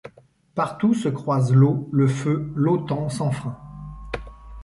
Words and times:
Partout 0.55 0.95
se 0.95 1.09
croisent 1.09 1.53
l’eau, 1.53 1.87
le 1.93 2.07
feu, 2.07 2.51
l’autan 2.55 3.07
sans 3.09 3.29
frein 3.29 3.55